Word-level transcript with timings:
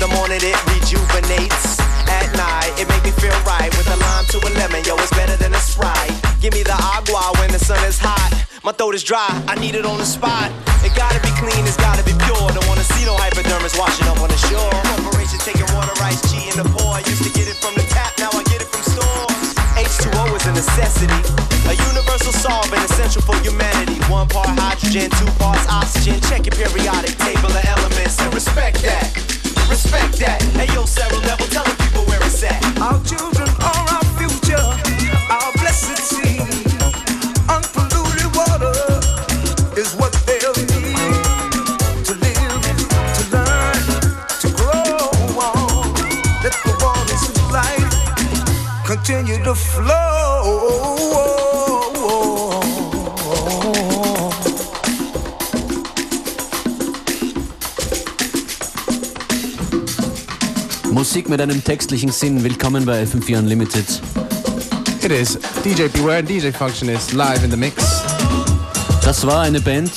the 0.00 0.08
morning, 0.14 0.38
it 0.42 0.58
rejuvenates. 0.70 1.78
At 2.06 2.30
night, 2.38 2.70
it 2.78 2.86
make 2.88 3.02
me 3.02 3.10
feel 3.10 3.34
right. 3.42 3.70
With 3.74 3.90
a 3.90 3.98
lime 3.98 4.26
to 4.30 4.38
a 4.38 4.50
lemon, 4.58 4.82
yo, 4.86 4.94
it's 4.96 5.10
better 5.10 5.36
than 5.36 5.54
a 5.54 5.60
Sprite. 5.60 6.14
Give 6.40 6.54
me 6.54 6.62
the 6.62 6.74
agua 6.74 7.34
when 7.38 7.50
the 7.50 7.58
sun 7.58 7.82
is 7.84 7.98
hot. 7.98 8.30
My 8.62 8.72
throat 8.72 8.94
is 8.94 9.02
dry, 9.02 9.28
I 9.48 9.58
need 9.58 9.74
it 9.74 9.86
on 9.86 9.98
the 9.98 10.06
spot. 10.06 10.50
It 10.86 10.94
gotta 10.94 11.18
be 11.20 11.32
clean, 11.38 11.66
it's 11.66 11.76
gotta 11.76 12.04
be 12.06 12.14
pure. 12.26 12.46
Don't 12.54 12.66
wanna 12.70 12.86
see 12.94 13.04
no 13.04 13.14
hypodermis 13.18 13.74
washing 13.78 14.06
up 14.06 14.20
on 14.22 14.30
the 14.30 14.40
shore. 14.46 14.70
Corporation 15.02 15.38
taking 15.42 15.66
water 15.74 15.94
rights, 15.98 16.22
cheating 16.30 16.54
the 16.54 16.66
poor. 16.78 16.94
I 16.94 17.02
used 17.02 17.24
to 17.26 17.32
get 17.34 17.50
it 17.50 17.58
from 17.58 17.74
the 17.74 17.86
tap, 17.90 18.14
now 18.22 18.30
I 18.30 18.42
get 18.46 18.62
it 18.62 18.70
from 18.70 18.82
stores. 18.86 19.54
H2O 19.74 20.22
is 20.36 20.46
a 20.46 20.54
necessity, 20.54 21.20
a 21.66 21.74
universal 21.90 22.32
solvent 22.32 22.82
essential 22.86 23.22
for 23.22 23.34
humanity. 23.42 23.98
One 24.06 24.28
part 24.28 24.52
hydrogen, 24.58 25.10
two 25.18 25.30
parts 25.42 25.66
oxygen. 25.66 26.20
Check 26.30 26.46
your 26.46 26.54
periodic 26.54 27.18
table 27.18 27.50
of 27.50 27.64
elements 27.66 28.20
and 28.22 28.34
respect 28.34 28.82
that. 28.82 29.17
Respect 29.90 30.18
that. 30.18 30.42
Hey 30.52 30.68
yo, 30.74 30.84
Sarah 30.84 31.16
Level, 31.24 31.46
tell 31.46 31.64
the 31.64 31.72
people 31.80 32.04
where 32.04 32.20
it's 32.20 32.42
at. 32.44 32.60
Our 32.76 33.00
children 33.08 33.48
are 33.64 33.84
our 33.96 34.04
future, 34.20 34.60
our 35.32 35.50
blessed 35.56 35.96
seed. 35.96 36.44
Unpolluted 37.48 38.28
water 38.36 38.76
is 39.80 39.96
what 39.96 40.12
they'll 40.28 40.60
need 40.68 41.24
to 42.04 42.12
live, 42.20 42.68
to 43.16 43.22
learn, 43.32 43.80
to 44.44 44.48
grow 44.60 45.08
on. 45.40 45.88
Let 46.44 46.52
the 46.68 46.76
waters 46.84 47.24
of 47.32 47.36
life 47.48 47.88
continue 48.84 49.42
to 49.42 49.54
flow. 49.54 49.97
Musik 61.28 61.40
mit 61.40 61.40
einem 61.42 61.62
textlichen 61.62 62.10
Sinn. 62.10 62.42
Willkommen 62.42 62.86
bei 62.86 63.02
FM4 63.02 63.38
Unlimited. 63.38 63.84
It 65.02 65.10
is 65.12 65.38
DJ 65.62 65.88
Beware 65.88 66.18
and 66.20 66.28
DJ 66.28 66.50
Functionist 66.50 67.12
live 67.12 67.44
in 67.44 67.50
the 67.50 67.56
mix. 67.56 67.84
Das 69.02 69.26
war 69.26 69.42
eine 69.42 69.60
Band, 69.60 69.90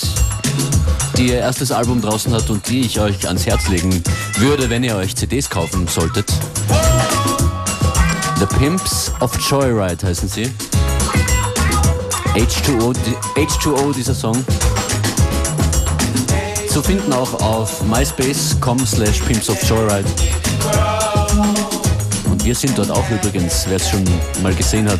die 1.18 1.28
ihr 1.28 1.40
erstes 1.40 1.72
Album 1.72 2.02
draußen 2.02 2.34
hat 2.34 2.50
und 2.50 2.68
die 2.68 2.82
ich 2.82 3.00
euch 3.00 3.26
ans 3.28 3.46
Herz 3.46 3.70
legen 3.70 4.04
würde, 4.40 4.70
wenn 4.70 4.84
ihr 4.84 4.96
euch 4.98 5.16
CDs 5.16 5.50
kaufen 5.50 5.88
solltet. 5.88 6.30
The 8.40 8.46
Pimps 8.58 9.12
of 9.22 9.32
Joyride 9.50 10.06
heißen 10.06 10.28
sie. 10.28 10.52
H2O, 12.36 12.94
die- 12.94 13.42
H2O 13.42 13.94
dieser 13.94 14.16
Song. 14.16 14.44
Zu 16.70 16.82
finden 16.84 17.14
auch 17.14 17.34
auf 17.42 17.82
myspace.com 17.84 18.86
slash 18.86 19.20
Pimps 19.22 19.50
of 19.50 19.62
Joyride. 19.64 20.06
Wir 22.44 22.56
sind 22.56 22.76
dort 22.76 22.90
auch 22.90 23.08
übrigens, 23.10 23.66
wer 23.68 23.76
es 23.76 23.88
schon 23.88 24.04
mal 24.42 24.54
gesehen 24.56 24.90
hat. 24.90 25.00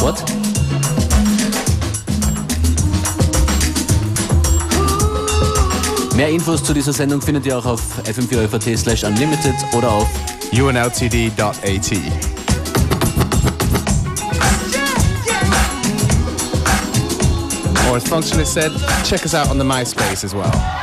What? 0.00 0.24
Mehr 6.16 6.30
Infos 6.30 6.64
zu 6.64 6.72
dieser 6.72 6.94
Sendung 6.94 7.20
findet 7.20 7.44
ihr 7.44 7.58
auch 7.58 7.66
auf 7.66 7.82
fm4 8.04 8.76
slash 8.76 9.04
unlimited 9.04 9.54
oder 9.74 9.90
auf 9.90 10.08
unltd.at. 10.50 11.92
Or 17.90 17.96
as 17.96 18.04
Functionist 18.04 18.54
said, 18.54 18.72
check 19.04 19.22
us 19.24 19.34
out 19.34 19.50
on 19.50 19.58
the 19.58 19.64
MySpace 19.64 20.24
as 20.24 20.34
well. 20.34 20.81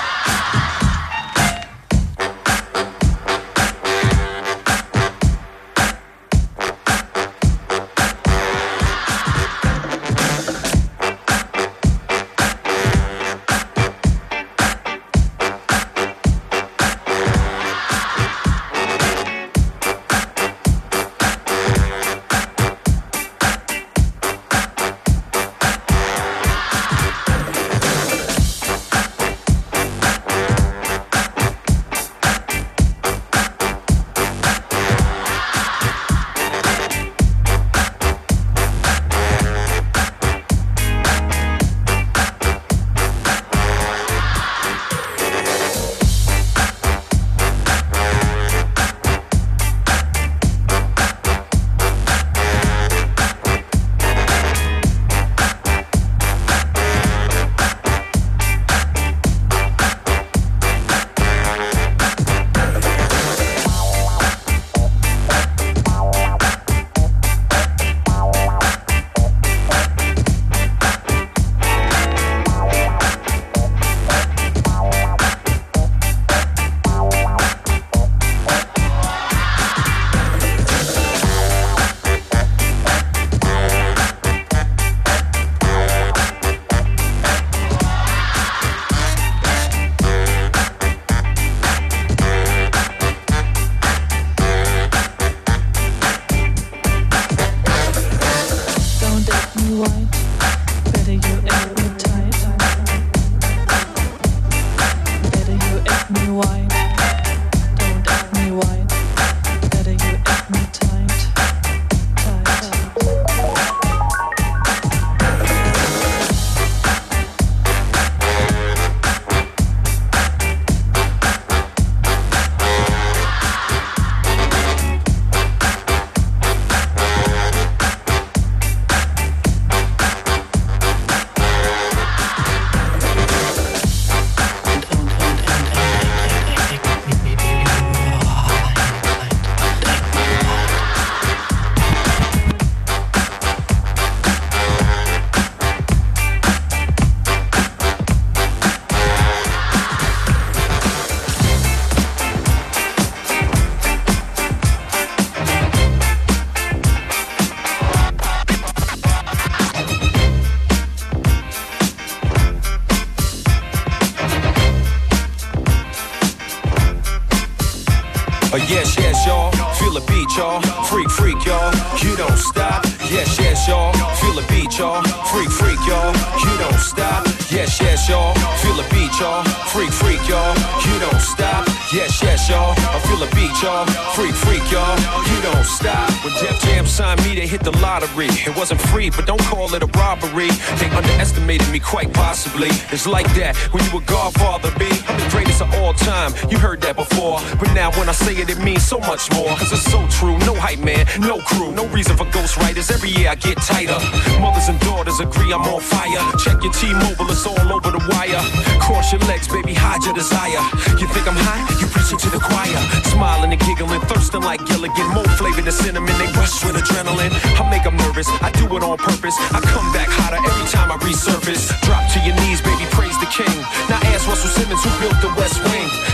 Y'all. 173.70 173.94
Feel 174.20 174.34
the 174.34 174.46
beat, 174.50 174.78
y'all. 174.78 175.02
Freak, 175.32 175.50
freak, 175.50 175.80
y'all. 175.88 176.14
You 176.44 176.58
don't 176.58 176.80
stop. 176.80 177.26
Yes, 177.52 177.80
yes, 177.80 178.10
y'all. 178.10 178.34
Feel 178.62 178.76
the 178.76 178.88
beat, 178.90 179.14
y'all. 179.20 179.44
Freak, 179.72 179.92
freak, 179.92 180.28
y'all. 180.28 180.56
You 180.86 181.00
don't 181.00 181.22
stop. 181.22 181.79
Yes, 181.92 182.22
yes, 182.22 182.48
y'all. 182.48 182.76
I 182.78 183.00
feel 183.10 183.18
the 183.18 183.26
beat, 183.34 183.50
y'all. 183.64 183.84
Freak, 184.14 184.36
freak, 184.36 184.62
y'all. 184.70 184.94
You 185.26 185.42
don't 185.42 185.66
stop. 185.66 186.06
When 186.24 186.32
Def 186.38 186.62
Jam 186.62 186.86
signed 186.86 187.18
me, 187.26 187.34
they 187.34 187.48
hit 187.48 187.64
the 187.64 187.72
lottery. 187.82 188.30
It 188.46 188.56
wasn't 188.56 188.80
free, 188.80 189.10
but 189.10 189.26
don't 189.26 189.42
call 189.50 189.74
it 189.74 189.82
a 189.82 189.88
robbery. 189.98 190.54
They 190.78 190.86
underestimated 190.94 191.68
me 191.72 191.80
quite 191.80 192.14
possibly. 192.14 192.70
It's 192.94 193.08
like 193.08 193.26
that 193.34 193.58
when 193.74 193.84
you 193.86 193.98
a 193.98 194.02
godfather, 194.02 194.70
B. 194.78 194.86
I'm 195.08 195.18
the 195.18 195.30
greatest 195.34 195.64
of 195.64 195.74
all 195.82 195.94
time. 195.94 196.32
You 196.52 196.60
heard 196.60 196.80
that 196.82 196.96
before. 196.96 197.42
But 197.58 197.74
now 197.74 197.90
when 197.98 198.08
I 198.08 198.14
say 198.14 198.34
it, 198.38 198.52
it 198.52 198.60
means 198.60 198.86
so 198.86 199.00
much 199.00 199.32
more. 199.34 199.50
Cause 199.58 199.72
it's 199.74 199.90
so 199.90 200.06
true. 200.14 200.38
No 200.46 200.54
hype 200.54 200.86
man, 200.86 201.08
no 201.20 201.42
crew, 201.42 201.72
no 201.72 201.88
reason 201.88 202.16
for 202.16 202.26
ghostwriters. 202.26 202.92
Every 202.94 203.10
year 203.10 203.30
I 203.30 203.36
get 203.36 203.58
tighter. 203.58 203.98
Mothers 204.38 204.70
and 204.70 204.80
daughters 204.82 205.20
agree 205.22 205.52
I'm 205.52 205.66
on 205.66 205.82
fire. 205.82 206.22
Check 206.38 206.62
your 206.62 206.74
T-Mobile, 206.74 207.34
it's 207.34 207.48
all 207.48 207.74
over 207.74 207.90
the 207.90 208.04
wire. 208.14 208.46
Cross 208.78 209.14
your 209.14 209.22
legs, 209.26 209.48
baby, 209.48 209.74
hide 209.74 210.06
your 210.06 210.14
desire. 210.14 210.62
You 211.02 211.08
think 211.10 211.26
I'm 211.26 211.34
high? 211.34 211.79
You 211.80 211.88
preach 211.88 212.12
it 212.12 212.20
to 212.20 212.30
the 212.30 212.40
choir. 212.40 212.80
Smiling 213.08 213.52
and 213.52 213.62
giggling, 213.62 214.02
thirsting 214.12 214.42
like 214.42 214.60
Gilligan. 214.66 215.08
More 215.16 215.28
flavor 215.40 215.62
than 215.62 215.72
cinnamon, 215.72 216.12
they 216.20 216.28
rush 216.36 216.64
with 216.64 216.76
adrenaline. 216.76 217.32
I 217.56 217.64
make 217.70 217.84
them 217.84 217.96
nervous, 217.98 218.28
I 218.42 218.52
do 218.52 218.66
it 218.76 218.84
on 218.84 218.98
purpose. 218.98 219.36
I 219.56 219.60
come 219.62 219.88
back 219.94 220.10
hotter 220.12 220.42
every 220.44 220.68
time 220.68 220.92
I 220.92 220.98
resurface. 220.98 221.72
Drop 221.88 222.04
to 222.14 222.20
your 222.28 222.36
knees, 222.36 222.62
baby, 222.62 222.86
praise 222.92 223.18
the 223.20 223.30
king. 223.32 223.58
Now 223.88 224.00
ask 224.12 224.28
Russell 224.28 224.52
Simmons 224.52 224.84
who 224.84 224.92
built 225.00 225.18
the 225.22 225.32
West 225.40 225.64
Wing. 225.64 226.09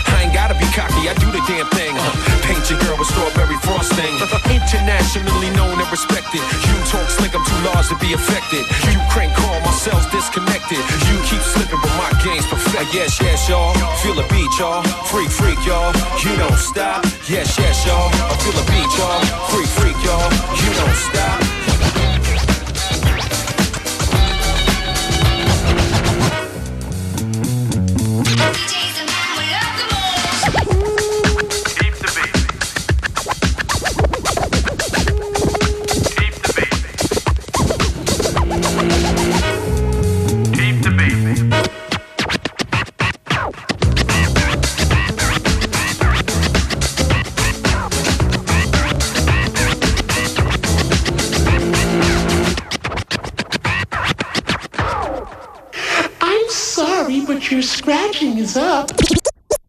Cocky, 0.76 1.08
I 1.08 1.16
do 1.16 1.32
the 1.32 1.40
damn 1.48 1.64
thing. 1.72 1.96
Paint 2.44 2.68
your 2.68 2.76
girl 2.84 3.00
with 3.00 3.08
strawberry 3.08 3.56
frosting. 3.64 4.12
Internationally 4.52 5.48
known 5.56 5.80
and 5.80 5.88
respected. 5.88 6.44
You 6.68 6.76
talk 6.92 7.08
slick, 7.08 7.32
I'm 7.32 7.40
too 7.48 7.60
large 7.64 7.88
to 7.88 7.96
be 7.96 8.12
affected. 8.12 8.68
You 8.92 9.00
crank 9.08 9.32
call, 9.32 9.56
my 9.64 9.72
cells 9.72 10.04
disconnected. 10.12 10.78
You 11.08 11.16
keep 11.24 11.40
slipping, 11.40 11.80
but 11.80 11.94
my 11.96 12.12
game's 12.20 12.44
perfect. 12.44 12.92
Yes, 12.92 13.16
yes, 13.24 13.48
y'all. 13.48 13.72
Feel 14.04 14.20
the 14.20 14.28
beat, 14.28 14.52
y'all. 14.60 14.84
Freak, 15.08 15.32
freak, 15.32 15.58
y'all. 15.64 15.96
You 16.20 16.36
don't 16.36 16.60
stop. 16.60 17.02
Yes, 17.24 17.56
yes, 17.56 17.86
y'all. 17.88 18.12
I 18.12 18.36
feel 18.44 18.52
the 18.52 18.66
beat, 18.68 18.92
y'all. 19.00 19.24
Freak, 19.48 19.70
freak, 19.80 19.98
y'all. 20.04 20.28
You 20.60 20.70
don't 20.76 20.98
stop. 21.08 21.55
Sorry, 57.46 57.56
your 57.56 57.62
scratching 57.62 58.38
is 58.38 58.56
up. 58.56 58.88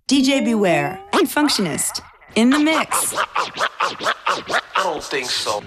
DJ 0.07 0.43
Beware 0.43 1.00
and 1.13 1.27
Functionist 1.27 2.01
in 2.36 2.50
the 2.50 2.60
mix. 2.60 3.13
I 3.15 4.84
don't 4.84 5.03
think 5.03 5.29
so. 5.29 5.62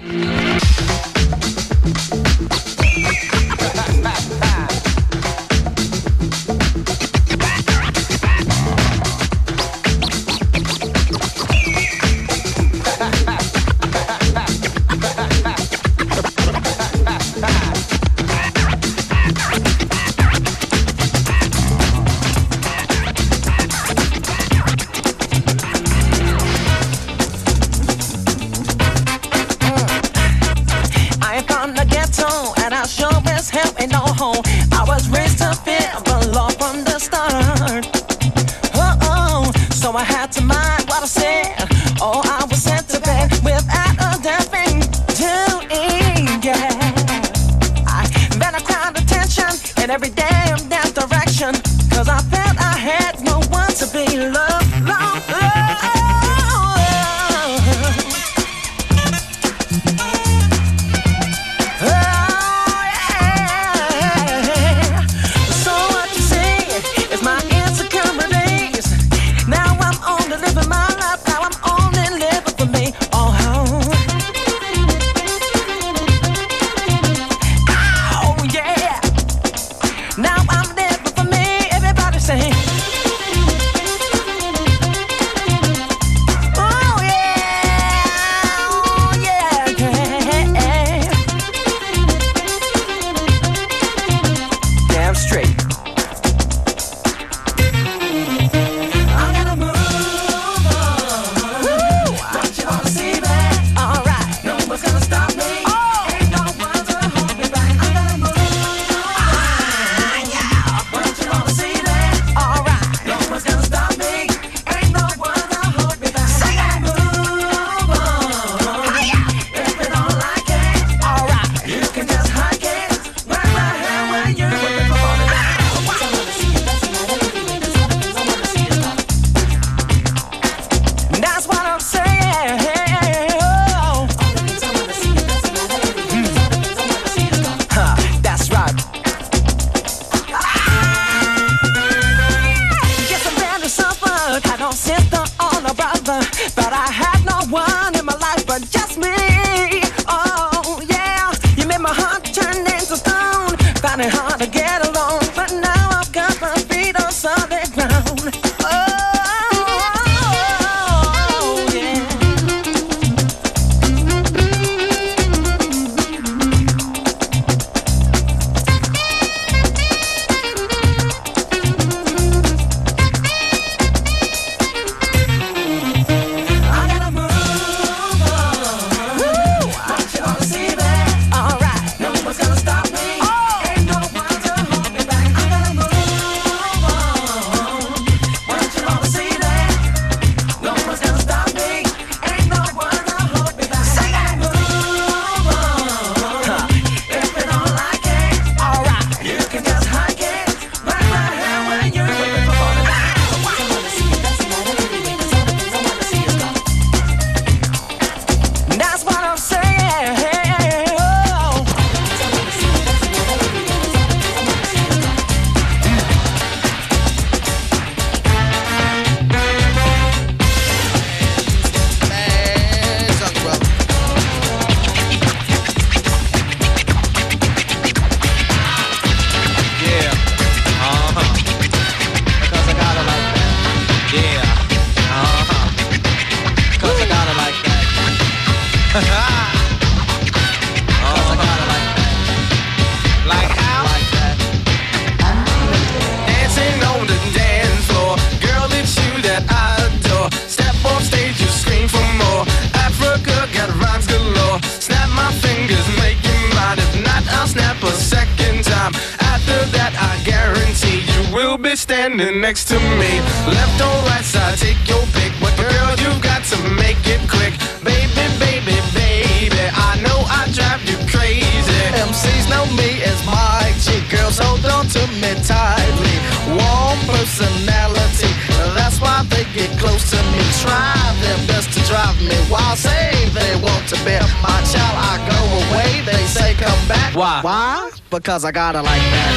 Why? 287.21 287.41
Why? 287.43 287.91
Because 288.09 288.47
I 288.47 288.51
gotta 288.51 288.81
like 288.81 289.03
that. 289.03 289.33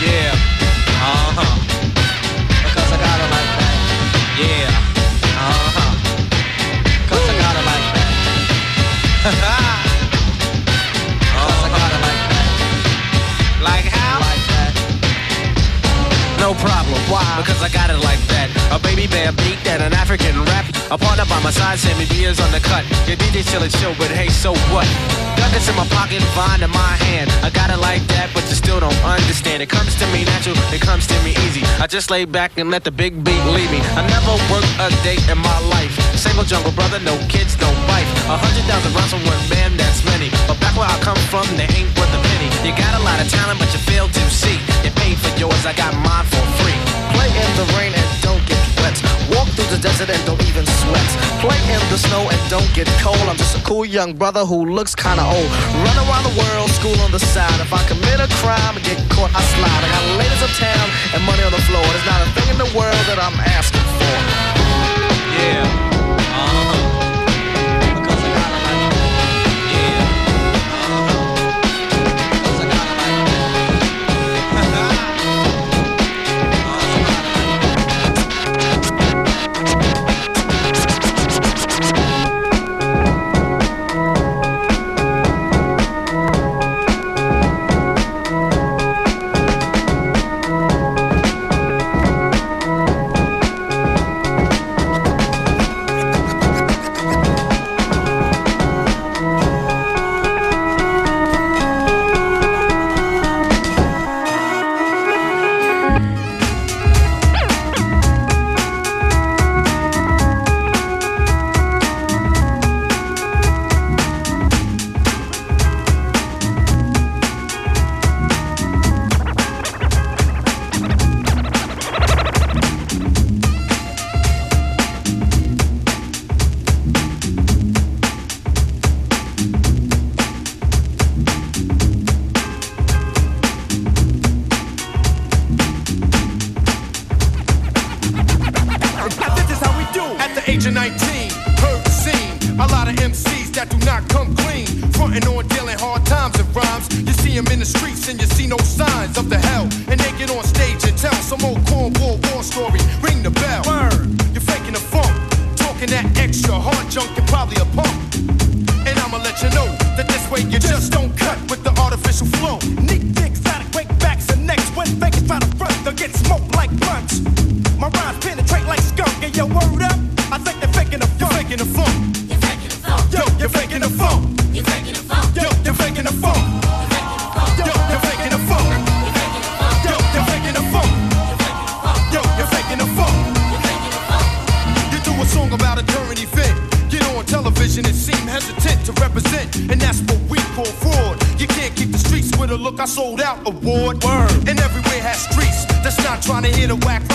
Yeah. 0.00 0.30
Uh 1.02 1.34
huh. 1.34 1.58
Because 2.62 2.92
I 2.92 2.98
gotta 3.02 3.26
like 3.34 3.50
that. 3.58 4.38
Yeah. 4.38 4.87
no 16.48 16.56
problem. 16.56 16.96
Why? 17.12 17.28
Because 17.36 17.60
I 17.60 17.68
got 17.68 17.92
it 17.92 18.00
like 18.00 18.20
that. 18.32 18.48
A 18.72 18.80
baby 18.80 19.04
bear 19.04 19.28
beat 19.44 19.60
that 19.68 19.84
an 19.84 19.92
African 19.92 20.32
rap. 20.48 20.64
A 20.88 20.96
partner 20.96 21.28
by 21.28 21.36
my 21.44 21.52
side, 21.52 21.76
Sammy 21.76 22.08
Beers 22.08 22.40
on 22.40 22.48
the 22.56 22.62
cut. 22.64 22.88
Your 23.04 23.20
DJ 23.20 23.44
chillin' 23.44 23.68
chill, 23.68 23.92
but 24.00 24.08
hey, 24.08 24.32
so 24.32 24.56
what? 24.72 24.88
Ducats 25.36 25.68
in 25.68 25.76
my 25.76 25.84
pocket, 25.92 26.24
vine 26.32 26.64
in 26.64 26.72
my 26.72 26.94
hand. 27.04 27.28
I 27.44 27.52
got 27.52 27.68
it 27.68 27.76
like 27.76 28.00
that, 28.16 28.32
but 28.32 28.48
you 28.48 28.56
still 28.56 28.80
don't 28.80 28.96
understand. 29.04 29.60
It 29.60 29.68
comes 29.68 29.92
to 30.00 30.06
me 30.08 30.24
natural, 30.24 30.56
it 30.72 30.80
comes 30.80 31.04
to 31.12 31.16
me 31.20 31.36
easy. 31.44 31.68
I 31.84 31.86
just 31.86 32.08
lay 32.08 32.24
back 32.24 32.56
and 32.56 32.72
let 32.72 32.82
the 32.82 32.92
big 32.92 33.20
beat 33.20 33.44
lead 33.52 33.68
me. 33.68 33.84
I 33.92 34.08
never 34.08 34.32
worked 34.48 34.72
a 34.80 34.88
day 35.04 35.20
in 35.28 35.36
my 35.36 35.58
life. 35.68 35.92
Single 36.16 36.48
jungle 36.48 36.72
brother, 36.72 36.96
no 37.04 37.12
kids, 37.28 37.60
no 37.60 37.68
wife. 37.92 38.08
A 38.24 38.40
hundred 38.40 38.64
thousand 38.64 38.96
rounds 38.96 39.12
from 39.12 39.20
one 39.28 39.42
man, 39.52 39.76
that's 39.76 40.00
many. 40.08 40.32
But 40.48 40.56
back 40.64 40.72
where 40.80 40.88
I 40.88 40.96
come 41.04 41.20
from, 41.28 41.44
they 41.60 41.68
ain't 41.76 41.92
worth 41.92 42.08
a 42.16 42.20
penny. 42.24 42.47
You 42.66 42.74
got 42.74 42.94
a 42.98 43.02
lot 43.02 43.20
of 43.22 43.30
talent, 43.30 43.58
but 43.58 43.70
you 43.72 43.80
fail 43.86 44.08
to 44.08 44.22
see. 44.30 44.58
You 44.82 44.90
paid 44.98 45.16
for 45.18 45.32
yours, 45.38 45.64
I 45.64 45.72
got 45.72 45.94
mine 46.02 46.26
for 46.26 46.42
free. 46.58 46.78
Play 47.14 47.30
in 47.30 47.50
the 47.54 47.66
rain 47.78 47.94
and 47.94 48.08
don't 48.20 48.42
get 48.50 48.58
wet. 48.82 48.98
Walk 49.30 49.48
through 49.54 49.70
the 49.70 49.80
desert 49.80 50.10
and 50.10 50.22
don't 50.26 50.42
even 50.42 50.66
sweat. 50.66 51.08
Play 51.38 51.58
in 51.70 51.80
the 51.88 51.98
snow 51.98 52.26
and 52.28 52.40
don't 52.50 52.68
get 52.74 52.86
cold. 52.98 53.22
I'm 53.30 53.36
just 53.36 53.56
a 53.56 53.62
cool 53.62 53.86
young 53.86 54.12
brother 54.14 54.44
who 54.44 54.66
looks 54.66 54.94
kinda 54.94 55.22
old. 55.22 55.50
Run 55.86 55.96
around 56.02 56.24
the 56.26 56.34
world, 56.34 56.70
school 56.70 56.98
on 57.06 57.12
the 57.12 57.20
side. 57.20 57.60
If 57.60 57.72
I 57.72 57.82
commit 57.86 58.18
a 58.20 58.28
crime 58.42 58.74
and 58.76 58.84
get 58.84 58.98
caught, 59.08 59.30
I 59.34 59.42
slide. 59.54 59.82
I 59.86 59.88
got 59.94 60.04
ladies 60.18 60.42
of 60.42 60.52
town 60.58 60.86
and 61.14 61.22
money 61.24 61.42
on 61.42 61.52
the 61.52 61.62
floor. 61.68 61.86
There's 61.94 62.06
not 62.06 62.20
a 62.26 62.28
thing 62.36 62.48
in 62.54 62.58
the 62.58 62.70
world 62.76 63.04
that 63.06 63.18
I'm 63.22 63.38
asking 63.56 63.86
for. 63.98 64.16
Yeah. 65.38 65.87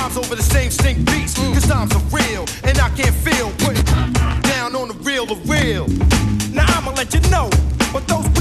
rhymes 0.04 0.18
over 0.18 0.36
the 0.36 0.44
same 0.44 0.72
stink 0.72 0.98
beats. 1.06 1.34
Mm. 1.36 1.54
Cause 1.54 1.68
times 1.68 1.96
are 1.96 2.04
real, 2.12 2.46
and 2.64 2.78
I 2.80 2.90
can't 2.90 3.16
feel 3.16 3.52
down 4.42 4.76
on 4.76 4.88
the 4.90 4.98
real, 5.02 5.26
the 5.26 5.36
real. 5.48 5.88
Now 6.54 6.66
I'ma 6.78 6.92
let 6.92 7.14
you 7.14 7.22
know, 7.32 7.50
but 7.94 8.08
those 8.08 8.33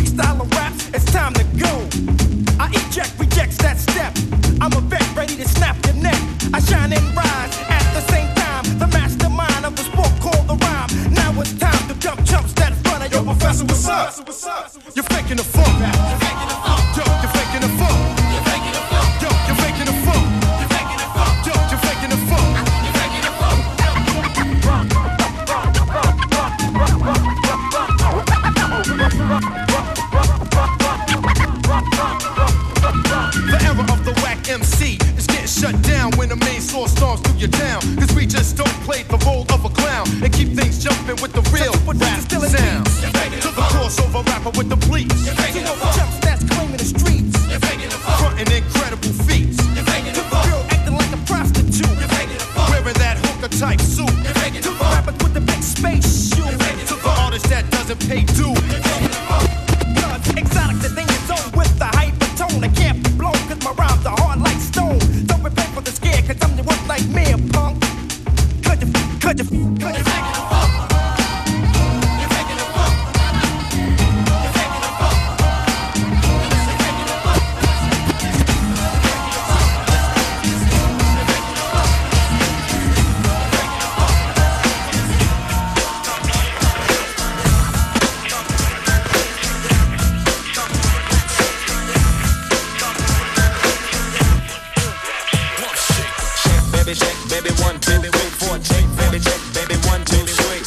Baby 97.42 97.58
one, 97.58 97.74
two, 97.82 97.98
three, 97.98 98.30
four, 98.38 98.54
check, 98.62 98.86
baby 99.02 99.18
check, 99.18 99.40
baby 99.50 99.74
one, 99.90 99.98
two, 100.06 100.22
three, 100.22 100.62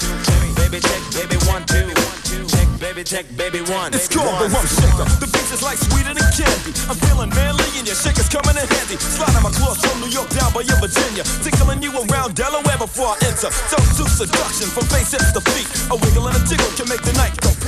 baby 0.59 0.83
check, 0.83 0.99
baby 1.15 1.39
one, 1.47 1.63
two, 1.63 1.87
check, 2.51 2.67
baby 2.83 2.99
check, 3.07 3.23
baby 3.39 3.63
one. 3.71 3.95
It's 3.95 4.11
called 4.11 4.27
the 4.43 4.51
rump 4.51 4.67
shaker. 4.67 5.07
The 5.23 5.27
beats 5.31 5.55
is 5.55 5.63
like 5.63 5.79
sweeter 5.79 6.11
than 6.11 6.27
candy. 6.35 6.75
I'm 6.91 6.99
feeling 6.99 7.31
manly 7.31 7.63
and 7.79 7.87
your 7.87 7.95
shaker's 7.95 8.27
coming 8.27 8.59
in 8.59 8.67
handy. 8.67 8.99
Sliding 8.99 9.39
my 9.39 9.55
claws 9.55 9.79
from 9.79 10.03
New 10.03 10.11
York 10.11 10.27
down 10.35 10.51
by 10.51 10.67
your 10.67 10.75
Virginia. 10.83 11.23
Tickling 11.47 11.79
you 11.79 11.95
around 11.95 12.35
Delaware 12.35 12.75
before 12.75 13.15
I 13.15 13.23
enter. 13.23 13.47
So 13.71 13.79
to 13.79 14.03
seduction 14.11 14.67
from 14.67 14.83
face 14.91 15.15
hips 15.15 15.31
to 15.31 15.39
feet. 15.55 15.71
A 15.91 15.95
wiggle 15.95 16.27
and 16.27 16.35
a 16.35 16.43
jiggle 16.43 16.67
can 16.75 16.91
make 16.91 17.07
the 17.07 17.15
night 17.15 17.39
complete. 17.39 17.64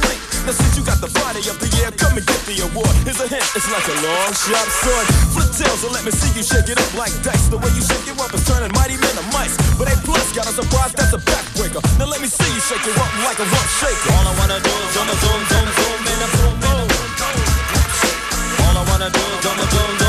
Now 0.48 0.56
since 0.56 0.80
you 0.80 0.84
got 0.88 1.04
the 1.04 1.12
body 1.12 1.44
of 1.52 1.60
the 1.60 1.68
year, 1.76 1.92
come 1.92 2.16
and 2.16 2.24
get 2.24 2.40
the 2.48 2.56
award. 2.64 2.88
Here's 3.04 3.20
a 3.20 3.28
hint, 3.28 3.44
it's 3.52 3.68
like 3.68 3.84
a 3.84 3.98
long 4.00 4.32
sharp 4.32 4.70
sword. 4.80 5.06
Flip 5.36 5.52
tails 5.52 5.84
and 5.84 5.92
let 5.92 6.08
me 6.08 6.12
see 6.16 6.32
you 6.40 6.40
shake 6.40 6.72
it 6.72 6.80
up 6.80 6.88
like 6.96 7.12
dice. 7.20 7.52
The 7.52 7.60
way 7.60 7.68
you 7.76 7.84
shake 7.84 8.08
it 8.08 8.16
up 8.16 8.32
is 8.32 8.48
turning 8.48 8.72
mighty 8.72 8.96
men 8.96 9.12
to 9.20 9.28
mice. 9.36 9.60
But 9.76 9.92
A 9.92 10.00
plus 10.08 10.32
got 10.32 10.48
a 10.48 10.56
surprise, 10.56 10.96
that's 10.96 11.12
a 11.12 11.20
backbreaker. 11.20 11.84
Now 12.00 12.08
let 12.08 12.24
me 12.24 12.32
see 12.32 12.48
you 12.48 12.64
shake 12.64 12.80
it 12.80 12.96
up 12.96 13.12
like 13.28 13.44
a 13.44 13.48
rump 13.52 13.70
shaker. 13.76 14.08
All 14.16 14.24
I 14.24 14.34
wanna 14.40 14.64
do 14.64 14.72
is 14.72 14.90
zoom, 14.96 15.12
zoom, 15.20 15.42
zoom, 15.52 15.68
zoom, 15.68 16.00
and 16.16 16.24
a 16.24 16.28
boom, 16.32 16.56
boom. 16.64 16.88
All 18.72 18.76
I 18.80 18.84
wanna 18.88 19.10
do 19.12 19.20
is 19.20 19.40
zoom, 19.44 19.60
zoom, 19.68 19.92
zoom, 20.00 20.07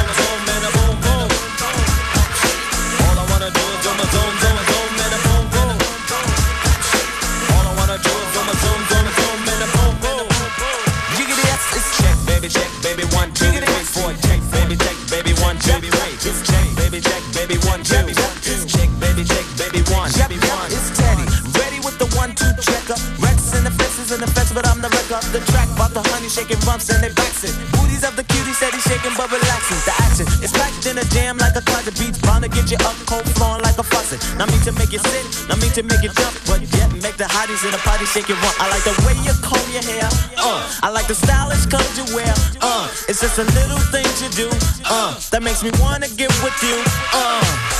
bumps 26.69 26.93
and 26.93 27.01
they 27.01 27.09
it. 27.09 27.55
Booties 27.73 28.05
of 28.05 28.13
the 28.13 28.25
cutie 28.29 28.53
said 28.53 28.77
he's 28.77 28.85
shaking 28.85 29.17
but 29.17 29.33
relaxing. 29.33 29.81
The 29.89 29.95
action 30.05 30.27
is 30.45 30.53
packed 30.53 30.85
in 30.85 31.01
a 31.01 31.07
jam 31.17 31.41
like 31.41 31.57
a 31.57 31.65
closet 31.65 31.97
beats. 31.97 32.21
Bound 32.21 32.45
to 32.45 32.51
get 32.53 32.69
you 32.69 32.77
up 32.85 32.97
cold 33.09 33.25
flowing 33.41 33.65
like 33.65 33.79
a 33.81 33.87
faucet. 33.87 34.21
Not 34.37 34.53
mean 34.53 34.61
to 34.69 34.73
make 34.77 34.93
you 34.93 35.01
sit, 35.01 35.25
not 35.49 35.57
mean 35.65 35.73
to 35.73 35.83
make 35.83 36.05
you 36.05 36.13
jump, 36.13 36.37
but 36.45 36.61
yet 36.77 36.93
make 37.01 37.17
the 37.17 37.25
hotties 37.25 37.65
in 37.65 37.73
the 37.73 37.81
party 37.89 38.05
shake 38.05 38.29
it 38.29 38.37
rump. 38.45 38.57
I 38.61 38.69
like 38.69 38.85
the 38.85 38.97
way 39.09 39.17
you 39.25 39.33
comb 39.41 39.65
your 39.73 39.87
hair. 39.89 40.09
Uh, 40.37 40.61
I 40.85 40.93
like 40.93 41.09
the 41.09 41.17
stylish 41.17 41.65
clothes 41.73 41.97
you 41.97 42.05
wear. 42.13 42.35
Uh, 42.61 42.85
it's 43.09 43.25
just 43.25 43.41
a 43.41 43.47
little 43.57 43.81
things 43.89 44.21
you 44.21 44.29
do. 44.37 44.49
Uh, 44.85 45.17
that 45.33 45.43
makes 45.43 45.65
me 45.65 45.71
wanna 45.81 46.09
get 46.21 46.29
with 46.45 46.59
you. 46.61 46.77
Uh. 47.17 47.78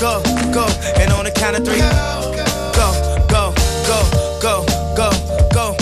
Go, 0.00 0.22
go. 0.50 0.66
And 0.96 1.12
on 1.12 1.24
the 1.24 1.30
count 1.30 1.58
of 1.58 1.64
three. 1.64 1.78
Go, 2.72 2.88
go, 3.28 3.52
go, 3.84 4.00
go, 4.40 4.64
go, 4.96 5.10
go. 5.52 5.76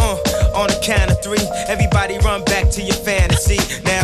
Uh, 0.00 0.16
on 0.56 0.68
the 0.68 0.78
count 0.82 1.10
of 1.10 1.22
three. 1.22 1.44
Everybody 1.68 2.18
run 2.24 2.42
back 2.44 2.70
to 2.70 2.82
your 2.82 2.96
fantasy. 2.96 3.60
Now, 3.84 4.02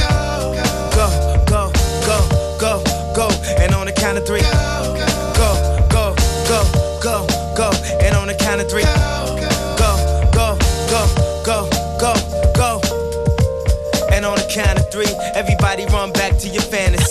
go, 0.92 1.08
go, 1.48 1.72
go, 2.04 2.20
go, 2.60 2.84
go. 3.16 3.28
And 3.56 3.74
on 3.74 3.86
the 3.86 3.92
count 3.92 4.18
of 4.18 4.26
three. 4.26 4.42
Go, 5.40 5.50
go, 5.88 6.14
go, 6.46 6.60
go, 7.00 7.26
go. 7.56 7.70
And 8.04 8.14
on 8.14 8.28
the 8.28 8.34
count 8.38 8.60
of 8.60 8.70
three. 8.70 8.84
Go, 9.80 9.96
go, 10.36 10.58
go, 10.92 11.08
go, 11.42 11.70
go, 11.98 12.12
go. 12.52 12.80
And 14.12 14.26
on 14.26 14.36
the 14.36 14.46
count 14.52 14.78
of 14.78 14.90
three, 14.92 15.08
everybody 15.34 15.86
run 15.86 16.12
back 16.12 16.36
to 16.40 16.48
your 16.48 16.62
fantasy. 16.62 17.01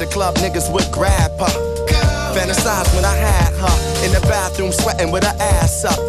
The 0.00 0.06
club 0.06 0.34
niggas 0.36 0.72
would 0.72 0.88
grab 0.90 1.30
her. 1.36 1.52
Fantasize 2.32 2.88
when 2.96 3.04
I 3.04 3.12
had 3.12 3.52
her 3.52 3.76
in 4.00 4.10
the 4.16 4.20
bathroom 4.24 4.72
sweating 4.72 5.12
with 5.12 5.24
her 5.24 5.36
ass 5.60 5.84
up. 5.84 6.00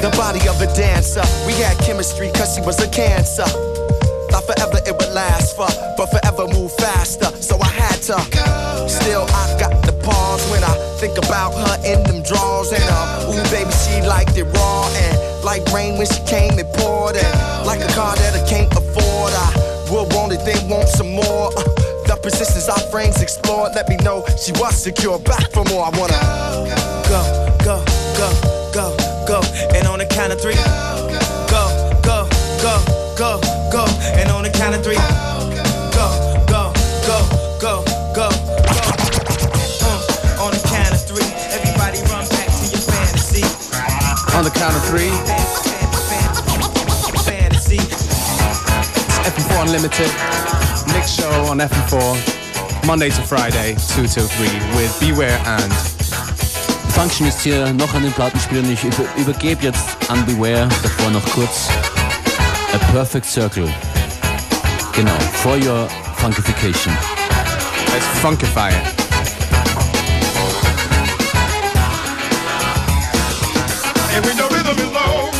The 0.00 0.08
body 0.16 0.40
of 0.48 0.56
a 0.64 0.66
dancer, 0.72 1.20
we 1.46 1.52
had 1.60 1.76
chemistry 1.84 2.32
cause 2.32 2.56
she 2.56 2.62
was 2.62 2.80
a 2.80 2.88
cancer. 2.88 3.44
Thought 4.32 4.48
forever 4.48 4.80
it 4.88 4.96
would 4.96 5.12
last 5.12 5.54
for, 5.54 5.68
but 6.00 6.08
forever 6.08 6.48
move 6.56 6.72
faster, 6.72 7.28
so 7.36 7.60
I 7.60 7.68
had 7.68 8.00
to. 8.08 8.16
Still, 8.88 9.28
I 9.28 9.60
got 9.60 9.76
the 9.84 9.92
pause 10.00 10.40
when 10.48 10.64
I 10.64 10.72
think 10.96 11.18
about 11.18 11.52
her 11.52 11.76
in 11.84 12.00
them 12.08 12.24
drawers. 12.24 12.72
And 12.72 12.82
uh, 12.88 13.28
ooh, 13.28 13.44
baby, 13.52 13.70
she 13.84 14.00
liked 14.08 14.40
it 14.40 14.48
raw 14.56 14.88
and 14.88 15.44
like 15.44 15.60
rain 15.68 15.98
when 15.98 16.08
she 16.08 16.24
came 16.24 16.56
and 16.56 16.68
poured. 16.80 17.20
And 17.20 17.66
like 17.68 17.84
a 17.84 17.92
car 17.92 18.16
that 18.16 18.32
I 18.32 18.42
can't 18.48 18.72
afford, 18.72 19.36
I 19.36 19.52
would 19.92 20.08
want 20.16 20.32
it, 20.32 20.40
then 20.48 20.64
want 20.70 20.88
some 20.88 21.12
more. 21.12 21.52
Uh, 21.52 21.91
the 22.14 22.20
persistence 22.20 22.68
our 22.68 22.78
frames 22.90 23.22
explored. 23.22 23.72
Let 23.74 23.88
me 23.88 23.96
know 23.96 24.24
she 24.36 24.52
was 24.52 24.76
secure. 24.76 25.18
Back 25.18 25.50
for 25.52 25.64
more, 25.64 25.84
I 25.84 25.90
wanna 25.96 26.18
go, 27.08 27.22
go, 27.64 27.76
go, 28.16 28.28
go, 28.72 28.86
go, 29.26 29.40
and 29.74 29.86
on 29.86 29.98
the 29.98 30.06
count 30.06 30.32
of 30.32 30.40
three, 30.40 30.56
go, 31.48 31.62
go, 32.04 32.28
go, 32.60 32.74
go, 33.16 33.40
go, 33.72 33.84
and 34.18 34.30
on 34.30 34.44
the 34.44 34.50
count 34.50 34.74
of 34.74 34.84
three, 34.84 35.00
go, 35.96 36.06
go, 36.48 36.72
go, 37.06 37.18
go, 37.60 37.84
go, 38.12 38.28
uh, 39.88 40.44
on 40.44 40.52
the 40.52 40.62
count 40.68 40.92
of 40.92 41.02
three, 41.08 41.28
everybody 41.48 41.98
run 42.12 42.28
back 42.28 42.48
to 42.60 42.64
your 42.68 42.82
fantasy. 42.92 43.44
On 44.36 44.44
the 44.44 44.52
count 44.52 44.76
of 44.76 44.84
three. 44.84 45.12
Fantasy. 47.24 47.76
It's 47.76 48.08
FM4 49.28 49.62
Unlimited. 49.62 50.41
Mix 51.02 51.16
show 51.16 51.30
on 51.50 51.58
FM4. 51.58 52.86
Monday 52.86 53.10
to 53.10 53.22
Friday, 53.22 53.74
2 53.74 54.06
till 54.06 54.28
3 54.28 54.46
with 54.76 55.00
Beware 55.00 55.36
and 55.46 55.72
Function 56.92 57.26
ist 57.26 57.40
hier 57.40 57.72
noch 57.72 57.92
an 57.94 58.04
den 58.04 58.12
Plattenspielern. 58.12 58.70
Ich 58.70 58.84
über, 58.84 59.04
übergebe 59.16 59.64
jetzt 59.64 59.96
an 60.08 60.24
Beware, 60.26 60.68
davor 60.82 61.10
noch 61.10 61.24
kurz 61.30 61.68
A 62.72 62.78
Perfect 62.92 63.26
Circle. 63.26 63.68
Genau, 64.94 65.18
for 65.42 65.56
your 65.56 65.88
funkification. 66.18 66.96
Let's 67.92 68.06
funkify 68.20 68.68
it. 68.68 68.76
And 74.14 74.24
when 74.24 74.36
the 74.36 74.46
rhythm 74.54 74.78
is 74.78 74.92
low, 74.92 75.30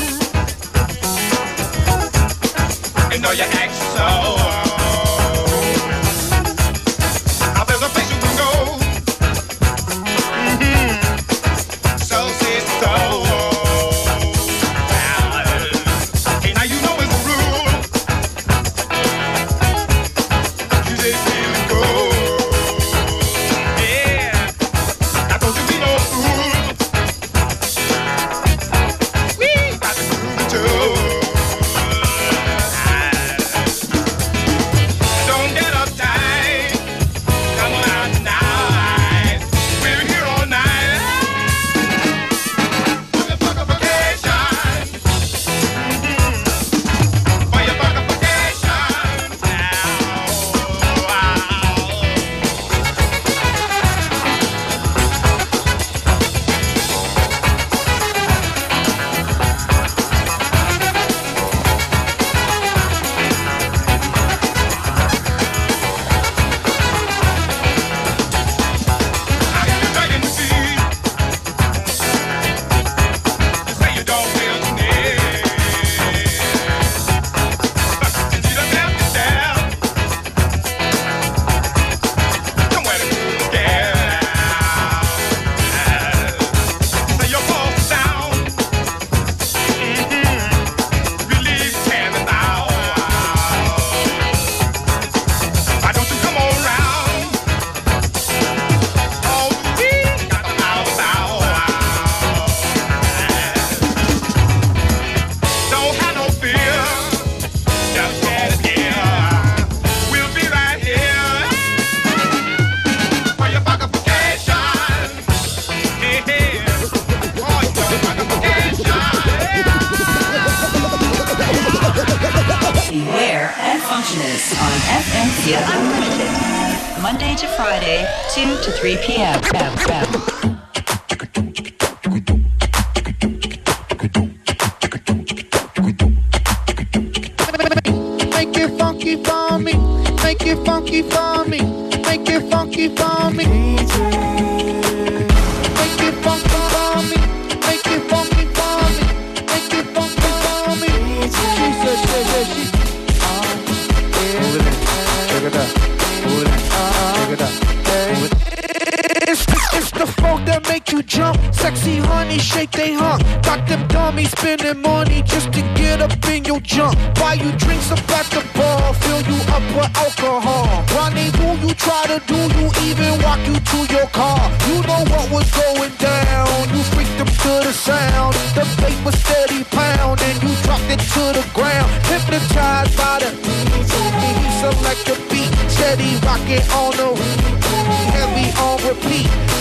you 3.12 3.20
know 3.20 3.30
you 3.30 3.44
act 3.44 3.74
so. 3.96 4.41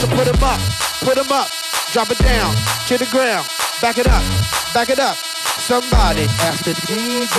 So 0.01 0.07
put 0.07 0.27
'em 0.27 0.43
up, 0.43 0.59
put 1.05 1.15
'em 1.15 1.31
up, 1.31 1.47
drop 1.93 2.09
it 2.09 2.17
down 2.17 2.55
to 2.87 2.97
the 2.97 3.05
ground, 3.13 3.45
back 3.81 3.99
it 3.99 4.07
up, 4.07 4.23
back 4.73 4.89
it 4.89 4.97
up. 4.97 5.15
Somebody 5.67 6.25
ask 6.41 6.63
the 6.63 6.73
DJ. 6.89 7.37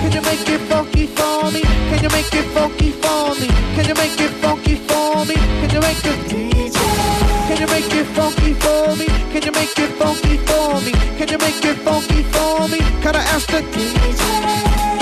Can 0.00 0.10
you 0.10 0.22
make 0.22 0.48
it 0.48 0.62
funky 0.70 1.06
for 1.08 1.50
me? 1.52 1.60
Can 1.60 2.02
you 2.02 2.08
make 2.08 2.32
it 2.32 2.46
funky 2.54 2.92
for 3.02 3.34
me? 3.34 3.48
Can 3.74 3.84
you 3.84 3.94
make 3.96 4.18
it 4.18 4.32
funky 4.40 4.76
for 4.88 5.26
me? 5.26 5.34
Can 5.60 5.68
you 5.74 5.80
make 5.80 6.02
it 6.06 6.18
DJ? 6.30 6.78
Can 7.48 7.58
you 7.60 7.66
make 7.66 7.92
it 7.92 8.06
funky 8.16 8.54
for 8.54 8.96
me? 8.96 9.06
Can 9.32 9.42
you 9.42 9.52
make 9.52 9.78
it 9.78 9.92
funky 10.00 10.36
for 10.48 10.80
me? 10.80 10.92
Can 11.18 11.28
you 11.28 11.38
make 11.44 11.62
it 11.62 11.76
funky 11.84 12.22
for 12.32 12.66
me? 12.66 12.78
Can 13.02 13.14
I 13.14 13.24
ask 13.34 13.46
the 13.46 13.60
DJ? 13.74 14.22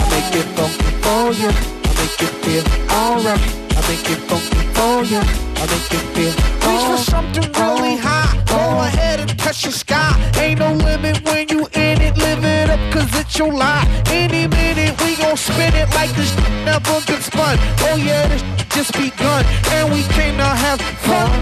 I 0.00 0.04
make 0.10 0.34
it 0.40 0.48
funky 0.56 0.90
for 1.04 1.32
you. 1.40 1.50
I 1.88 1.92
make 2.00 2.22
it 2.26 2.32
feel 2.42 2.64
alright. 2.90 3.67
I 3.88 3.92
make 3.92 4.10
it 4.10 4.20
funky 4.28 4.66
for 4.76 5.02
you. 5.02 5.16
I 5.16 5.64
make 5.64 5.92
it 5.96 6.04
feel 6.12 6.34
Reach 6.68 6.84
for 6.90 7.10
something 7.10 7.50
really 7.54 7.96
high. 7.96 8.36
Go 8.44 8.60
ahead 8.84 9.20
and 9.20 9.38
touch 9.38 9.62
the 9.62 9.72
sky. 9.72 10.12
Ain't 10.36 10.60
no 10.60 10.74
limit 10.74 11.24
when 11.24 11.48
you 11.48 11.60
in 11.72 11.96
it. 12.02 12.18
Live 12.18 12.44
it 12.44 12.68
up 12.68 12.80
cause 12.92 13.08
it's 13.18 13.38
your 13.38 13.50
life. 13.50 13.88
Any 14.10 14.46
minute 14.46 14.92
we 15.02 15.16
gon' 15.16 15.38
spin 15.38 15.72
it 15.72 15.88
like 15.94 16.10
this 16.16 16.36
never 16.66 17.00
been 17.06 17.22
spun. 17.22 17.56
Oh 17.88 17.96
yeah, 17.96 18.28
this 18.28 18.44
just 18.76 18.92
begun. 18.92 19.42
And 19.72 19.90
we 19.90 20.02
came 20.12 20.36
to 20.36 20.44
have 20.44 20.82
fun. 21.08 21.32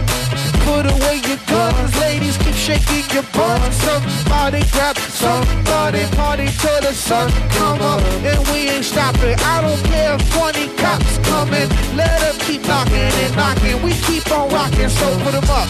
Put 0.63 0.87
away 0.87 1.23
your 1.27 1.43
guns, 1.51 1.99
ladies, 1.99 2.39
shaking 2.67 3.07
your 3.15 3.23
butt. 3.31 3.63
Somebody 3.87 4.67
grab 4.75 4.99
somebody, 5.15 6.03
party 6.19 6.51
till 6.59 6.81
the 6.83 6.93
sun 6.93 7.31
come 7.55 7.81
up, 7.81 8.03
and 8.27 8.41
we 8.51 8.67
ain't 8.75 8.85
stopping. 8.85 9.39
I 9.55 9.63
don't 9.63 9.83
care 9.87 10.19
if 10.19 10.23
20 10.35 10.75
cops 10.83 11.19
coming, 11.31 11.69
let 11.95 12.19
them 12.21 12.35
keep 12.43 12.67
knocking 12.67 13.11
and 13.23 13.37
knocking. 13.37 13.79
We 13.87 13.93
keep 14.09 14.27
on 14.33 14.51
rocking, 14.51 14.91
so 14.91 15.07
put 15.23 15.35
'em 15.39 15.47
up, 15.47 15.69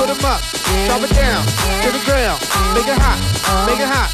put 0.00 0.08
'em 0.08 0.24
up, 0.24 0.40
drop 0.88 1.04
it 1.04 1.12
down 1.14 1.44
to 1.84 1.88
the 1.96 2.02
ground, 2.08 2.40
make 2.74 2.88
it 2.88 2.98
hot, 3.04 3.18
make 3.68 3.80
it 3.84 3.90
hot. 3.96 4.10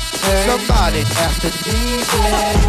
Somebody 0.48 1.02
the 1.42 1.50
DJ, 1.64 2.14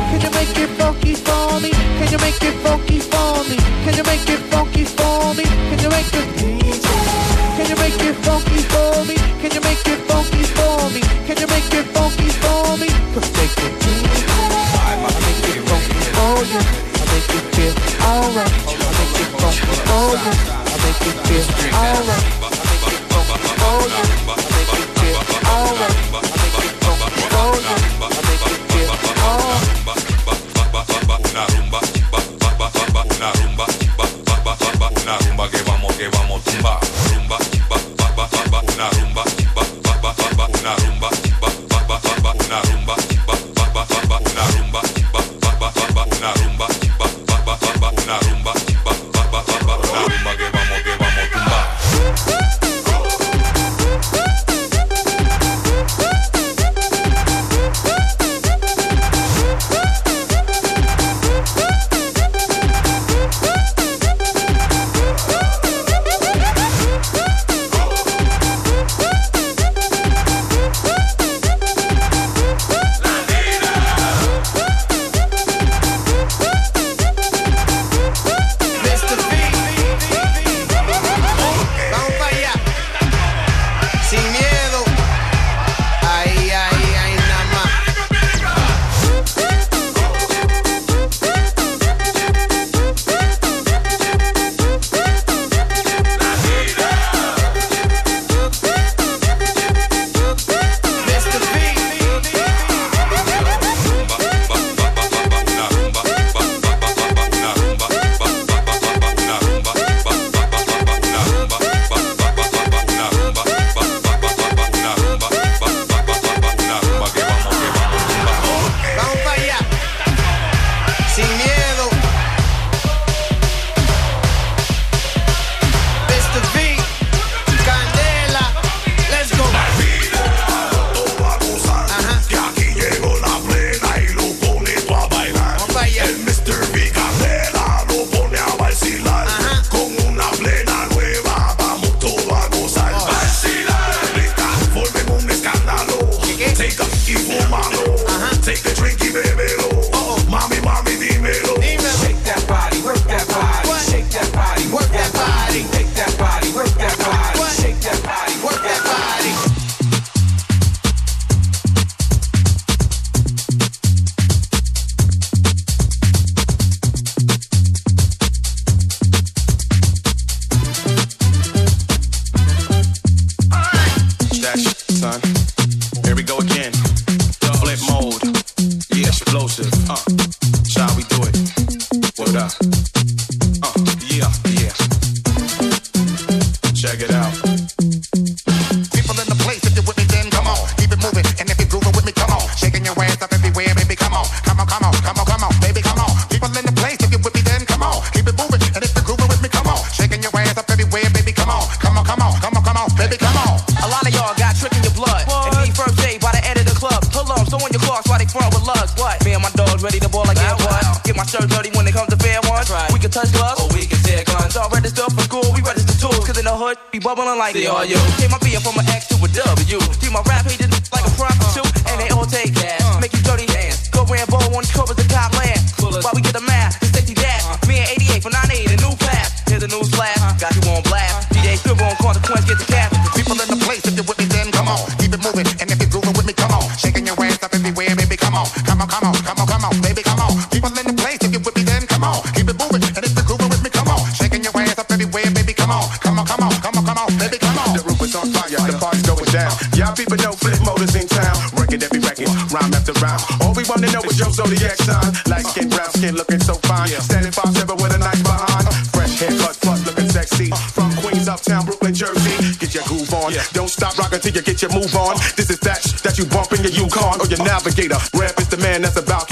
can 0.09 0.19
you 0.25 0.31
make 0.37 0.57
it 0.63 0.69
funky 0.77 1.15
for 1.15 1.59
me? 1.63 1.71
Can 1.97 2.07
you 2.11 2.19
make 2.19 2.41
it 2.49 2.55
funky 2.63 2.99
for 2.99 3.31
me? 3.49 3.57
Can 3.83 3.93
you 3.95 4.03
make 4.11 4.27
it 4.29 4.41
funky 4.51 4.83
for 4.83 5.33
me? 5.33 5.45
Can 5.69 5.79
you 5.79 5.89
make 5.89 6.13
it 6.13 6.27
DJ? 6.37 6.84
Can 7.65 7.73
you 7.77 7.81
make 7.81 7.97
it 7.97 8.13
funky 8.21 8.61
for 8.69 8.93
me? 9.09 9.15
Can 9.41 9.49
you 9.49 9.61
make 9.61 9.81
it 9.89 9.97
funky 10.05 10.43
for 10.53 10.85
me? 10.93 11.01
Can 11.25 11.35
you 11.41 11.47
make 11.47 11.73
it 11.73 11.85
funky 11.97 12.29
for 12.29 12.77
me? 12.77 12.85
Take 13.33 13.57
it 13.57 13.73
to 13.81 13.89
me. 14.05 14.21
I 14.85 15.01
make 15.01 15.49
it 15.49 15.65
funky 15.65 15.97
for 16.13 16.45
you. 16.45 16.61
I 16.61 17.09
make 17.09 17.25
feel 17.57 17.73
alright. 18.05 18.53
I 18.53 18.93
make 19.01 19.17
it 19.17 19.33
funky 19.41 19.65
for 19.81 20.13
you. 20.13 20.29
I 20.29 20.77
make 20.77 21.09
feel 21.25 21.41
alright. 21.73 22.21
I 22.21 22.53
make 22.53 22.85
it 22.85 23.01
funky 23.09 23.49
for 23.57 23.81
you. 23.89 24.05
I 24.05 24.45
make 24.45 24.85
feel 24.93 25.17
alright. 25.49 25.97
I 26.05 26.37
make 26.37 26.69
it 26.69 26.77
funky 26.85 27.25
for 27.33 27.49
you. 27.65 27.73
I 27.73 28.21
make 28.29 28.45
feel 28.69 28.93
alright 29.25 29.65
ba 34.45 34.55
ba 34.61 34.71
ba 34.79 34.89
una 35.01 35.17
rumba 35.17 35.49
que 35.49 35.61
vamos 35.63 35.91
que 35.95 36.07
vamos 36.09 36.41
rumba. 36.45 36.79
rumba 37.15 37.37
rumba, 37.49 37.77
rumba, 37.97 38.07
ba 38.15 38.29
ba 38.51 38.61
una 38.61 38.89
rumba 38.91 39.23
Rumba, 39.25 39.63
rumba, 39.81 40.13
rumba, 40.13 40.37
ba 40.37 40.45
una 40.47 40.75
rumba 40.75 41.09
Rumba, 41.09 41.49
rumba, 41.49 41.75
rumba, 41.81 42.21
ba 42.21 42.31
una 42.45 42.61
rumba 42.61 42.95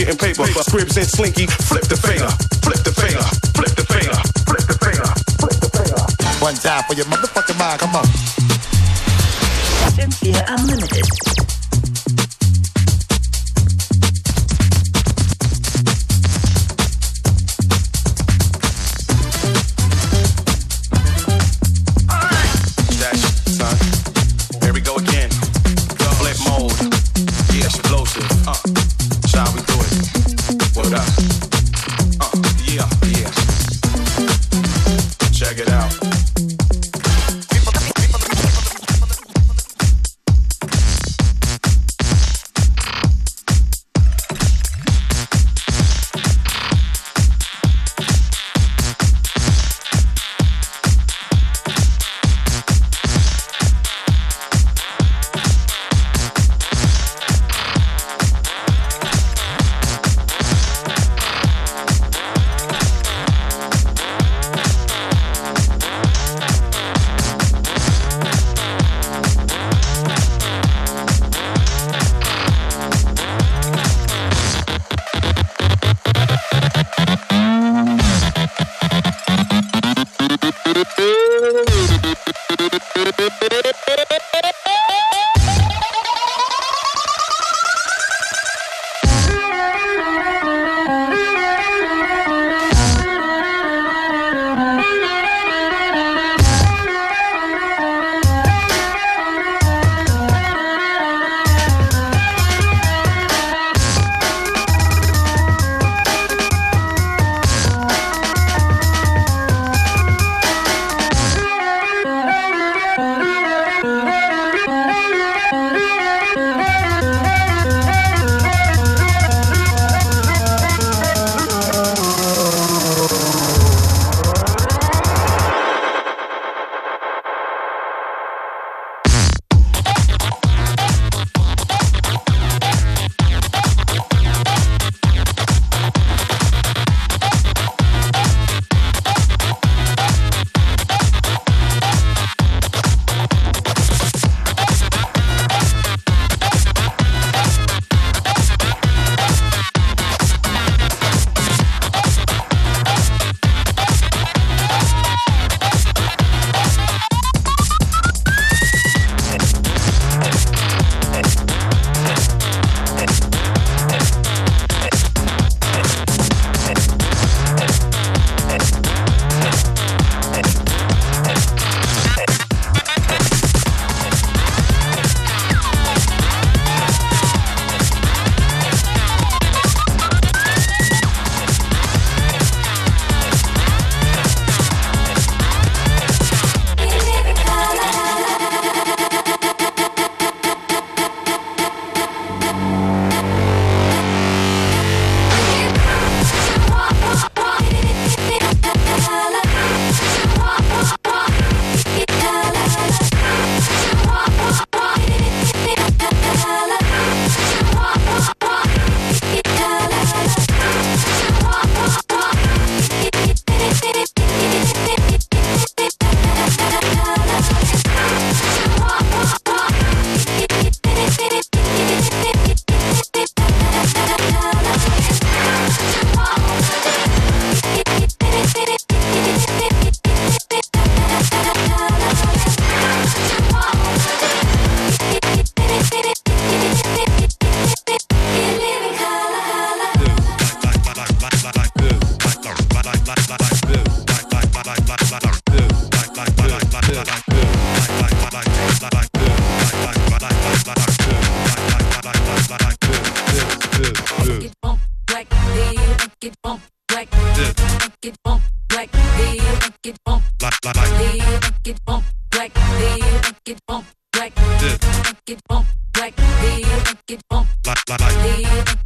getting 0.06 0.18
paper. 0.18 0.44
Scribs 0.44 0.98
and 0.98 1.08
slinky, 1.08 1.48
flip 1.48 1.84
the 1.84 1.96
finger. 1.96 2.28
flip 2.62 2.84
the 2.84 2.92
finger. 2.92 3.24
flip 3.56 3.72
the 3.76 3.86
finger. 3.86 4.16
flip 4.44 4.66
the 4.68 4.78
finger. 4.84 5.08
flip 5.40 5.58
the 5.60 5.70
finger. 5.72 6.44
One 6.44 6.56
time 6.56 6.84
for 6.84 6.94
your 6.96 7.06
motherfucking 7.06 7.58
mind, 7.58 7.80
come 7.80 7.96
on. 7.96 8.33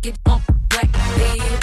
get 0.01 0.17
on 0.25 0.41
black, 0.69 0.91
baby. 1.17 1.56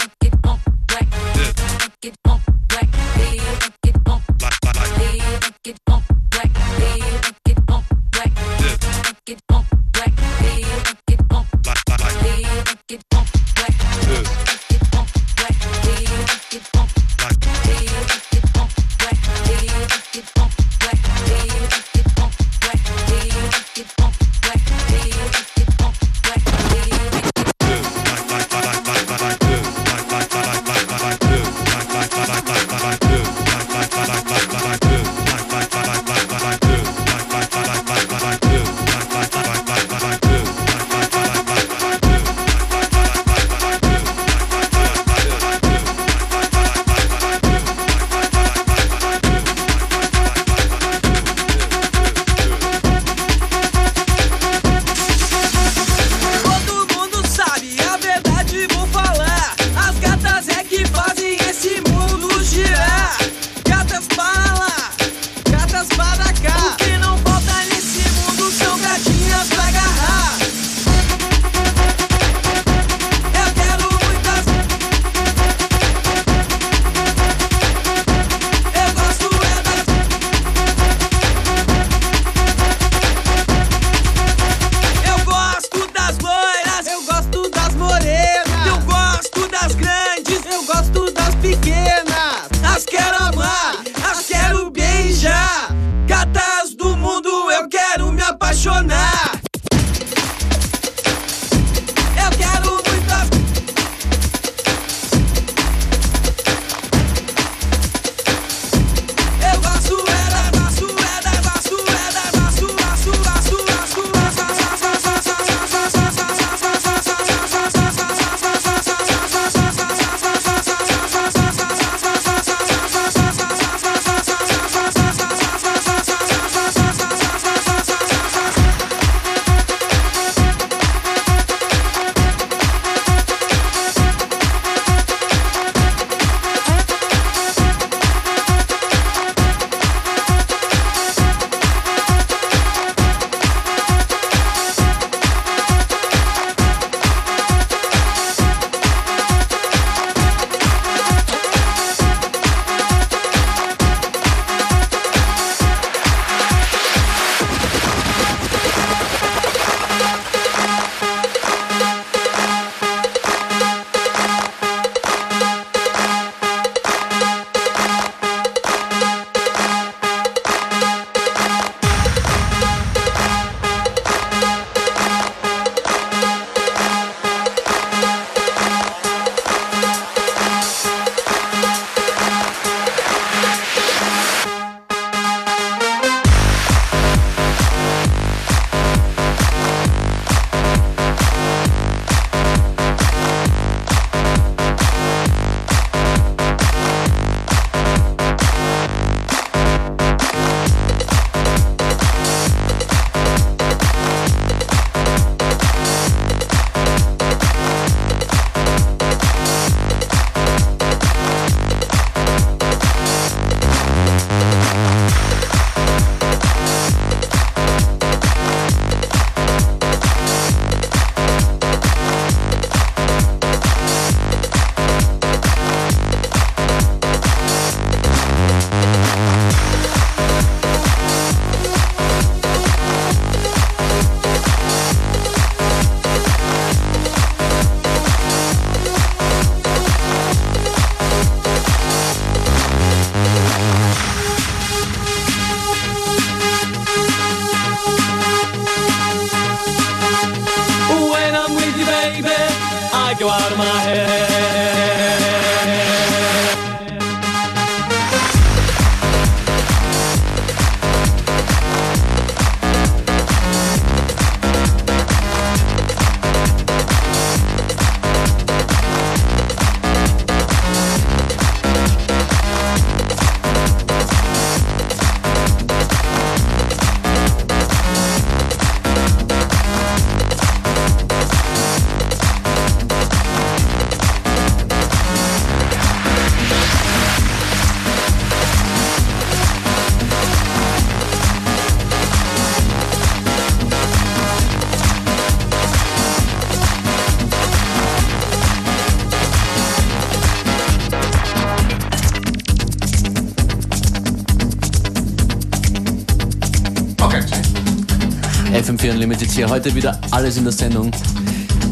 FM4 308.65 308.93
Unlimited 308.93 309.31
hier. 309.31 309.47
Heute 309.51 309.75
wieder 309.75 310.01
alles 310.11 310.39
in 310.39 310.45
der 310.45 310.53
Sendung. 310.53 310.91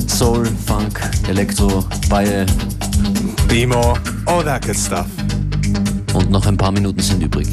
Soul, 0.06 0.46
Funk, 0.66 1.00
Elektro, 1.26 1.82
Baye. 2.10 2.44
Bemo, 3.48 3.96
all 4.26 4.44
that 4.44 4.66
good 4.66 4.76
stuff. 4.76 5.06
Und 6.12 6.30
noch 6.30 6.44
ein 6.46 6.58
paar 6.58 6.70
Minuten 6.70 7.00
sind 7.00 7.22
übrig. 7.22 7.48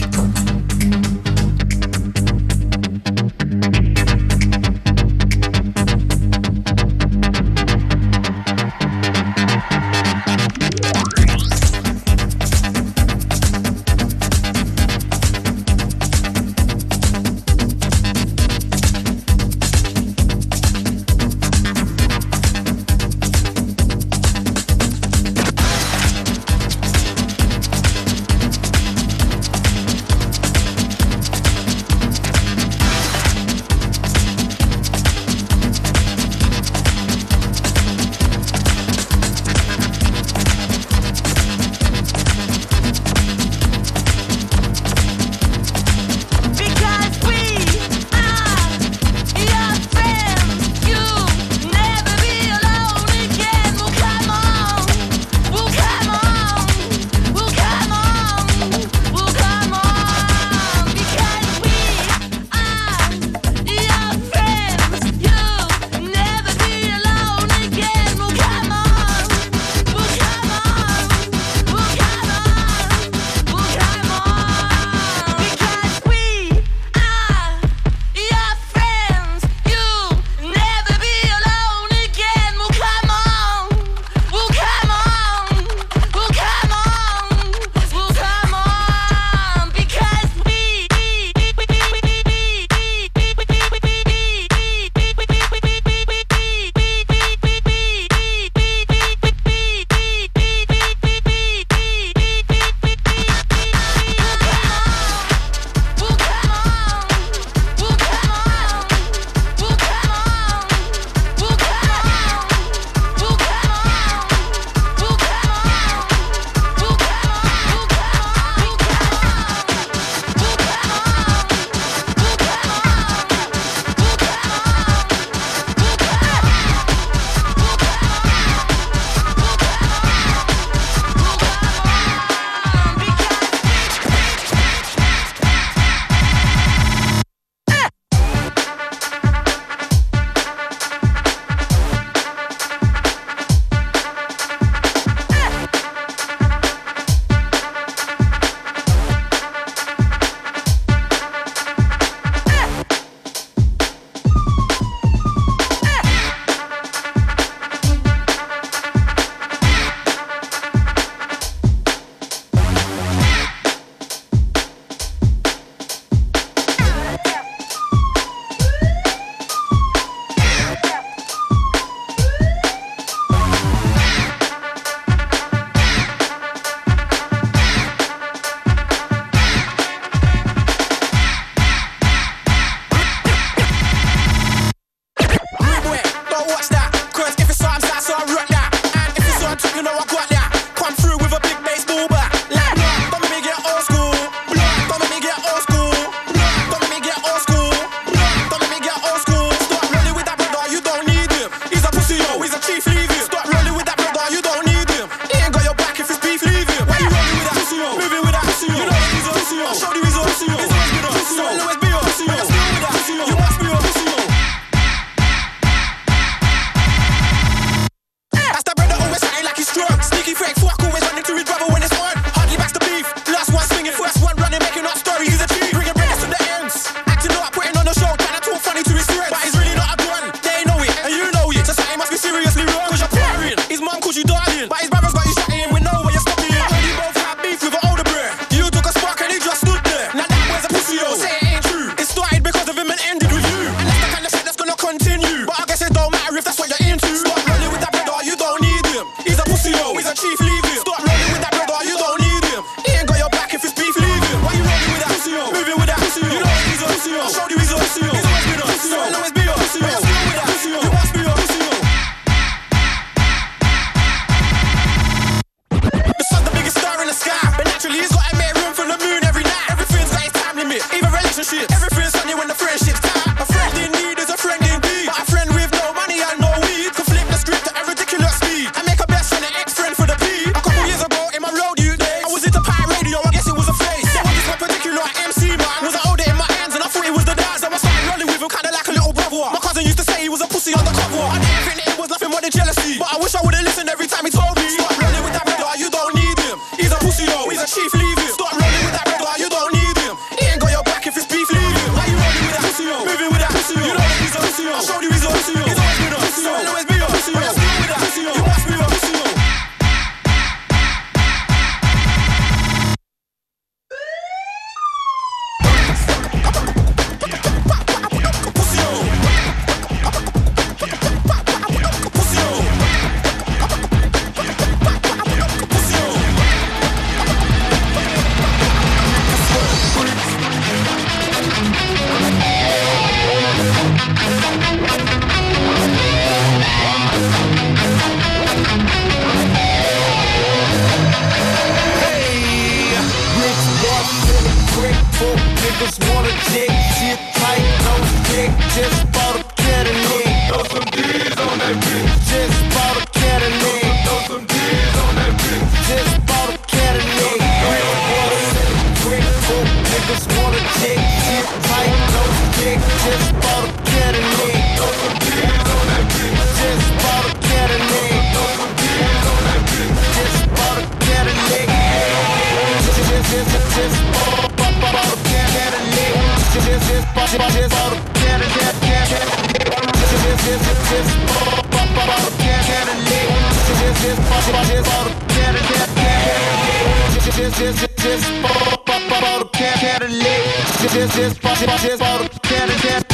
just 387.60 387.97
just 387.97 388.26
for 388.26 388.80
for 388.88 389.39
the 389.39 389.49
Cadillac. 389.51 390.43
Just 390.80 391.16
just 391.16 391.41
for 391.41 391.55
just 391.55 392.01
for 392.01 392.24
the 392.24 392.39
Cadillac. 392.43 393.10